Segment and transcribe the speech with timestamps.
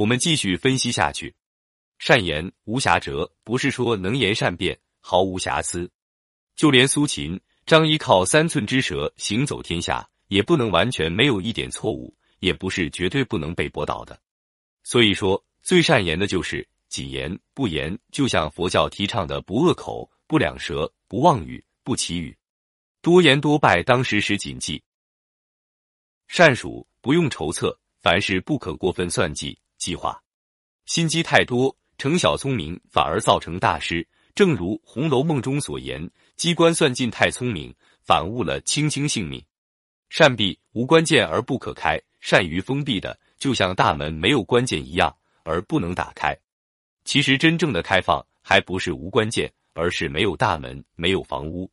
[0.00, 1.34] 我们继续分析下去。
[1.98, 5.90] 善言无瑕谪，不是说能言善辩，毫无瑕疵。
[6.56, 14.18] 就连苏秦、张仪靠三寸之舌行走天下，也不能完全没有一点错误，也不是绝对不能被驳倒的。
[14.84, 22.34] 所以说，最善言的就是谨言不言，就像佛教提倡的不恶口、不两舌、不妄语、不绮语。
[23.02, 24.82] 多言多败，当时时谨记。
[26.26, 30.22] 善数不用筹策，凡事不可过分算计计划，
[30.86, 31.76] 心机太多。
[31.98, 39.44] 成小聪明反而造成大失，正如《红楼梦》中所言：“机关算尽太聪明，反误了卿卿性命。”
[40.08, 46.34] 善闭无关键而不可开，善于封闭的，就像大门没有关键一样，而不能打开。
[47.04, 51.70] 其实真正的开放，还不是无关键，而是没有大门，没有房屋。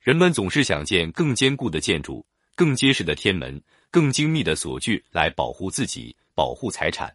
[0.00, 7.14] 人们总是想建更坚固的建筑、更结实的天门、更精密的锁具来保护自己、保护财产。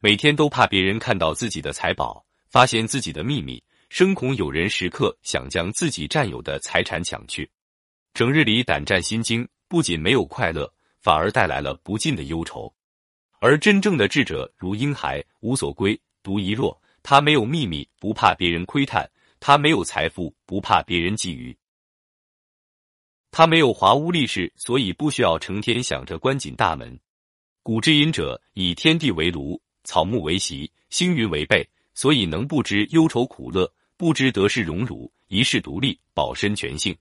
[0.00, 7.50] 每天都怕别人看到自己的财宝，发现自己的秘密，生恐有人时刻想将自己占有的财产抢去，
[8.12, 12.72] 整日里胆战心惊，不仅没有快乐，反而带来了不尽的忧愁。
[13.38, 16.78] 而真正的智者如婴孩，无所归，独一若。
[17.02, 19.06] 他没有秘密，不怕别人窥探；
[19.38, 21.56] 他没有财富，不怕别人觊觎；
[23.30, 26.98] 他没有华屋丽室，所以不需要成天想着关紧大门。
[27.62, 29.62] 古之隐者，以天地为炉。
[29.86, 36.94] 草木为席，星云为被，所以能不知忧愁苦乐，不知得失荣辱，一世独立，保身全性。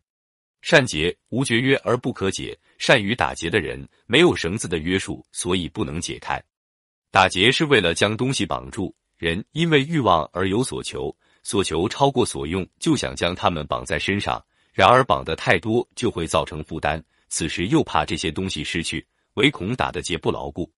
[0.61, 6.41] 善结无绝约而不可解，善于打结的人没有绳子的约束，所以不能解开。
[7.11, 14.41] 打结是为了将东西绑住，人因为欲望而有所求，所求超过所用，就想将他们绑在身上。
[14.73, 20.71] 然而绑得太多就会造成负担，此时又怕这些东西失去，唯恐打的结不牢固。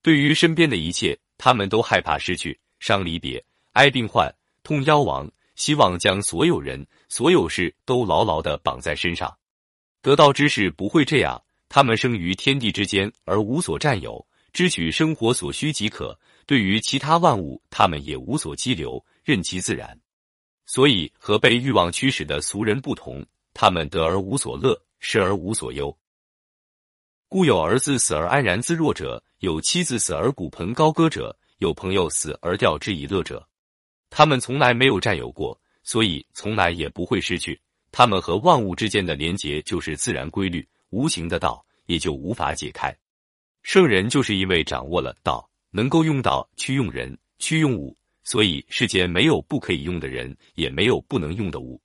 [0.00, 1.18] 对于身边的一切。
[1.44, 9.36] 他们都害怕失去、伤离别、挨病患、痛夭亡，希望将所有人、所有事都牢牢的绑在身上。
[10.02, 16.16] 得道之士不会这样，他们生于天地之间而无所占有，只取生活所需即可。
[16.46, 19.98] 对于其他万物，他们也无所羁留，任其自然。
[20.64, 25.98] 所以和被欲望驱使的俗人不同，他们得而无所乐，失而无所忧。
[27.32, 33.48] 故有儿子死而安然自若者，有妻子死而骨盆高歌者，有朋友死而吊之以乐者。
[34.10, 37.58] 他们从来没有占有过，所以从来也不会失去。
[37.90, 42.94] 他们和万物之间的连结就是自然规律，无形的道也就无法解开。
[43.62, 51.80] 圣人就是因为掌握了道，能够用道去用人，去用物，所以世间没有不可以用的人，也没有不能用的物。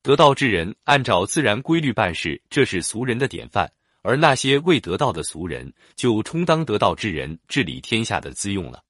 [0.00, 3.70] 得道之人按照自然规律办事，这是俗人的典范。
[4.08, 8.82] 而那些未得道的俗人，就充当得道之人治理天下的资用了。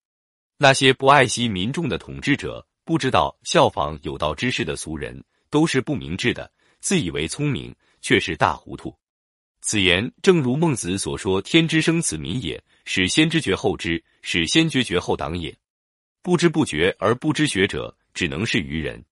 [0.56, 5.20] 那些不爱惜民众的统治者，不知道效仿有道之士的俗人，
[5.50, 8.94] 都是不明智的，自以为聪明，却是大糊涂。
[9.60, 15.52] 此言正如孟子所说：“天之生此民也，使先知觉后知，使先觉觉后党也。”
[16.22, 19.04] 不知不觉而不知学者，只能是愚人。